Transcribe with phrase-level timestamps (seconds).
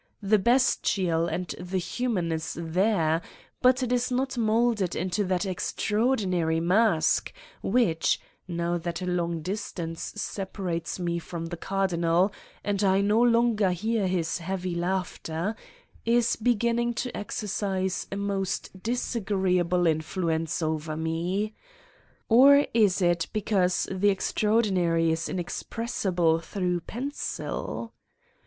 [0.23, 3.21] The bestial and the human is here,
[3.61, 7.31] but it is not molded into that extraordinary mask
[7.61, 12.33] which, now that a long distance separates me from the Cardinal
[12.63, 15.55] and I no longer hear his heavy laughter,
[16.03, 21.53] is beginning to exercise a most disagreeable influence over me.
[22.27, 27.93] Or is it because the extraordinary is inexpres sible through pencil?